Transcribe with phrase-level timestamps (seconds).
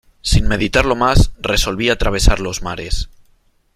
[0.23, 3.07] sin meditarlo más, resolví atravesar los mares.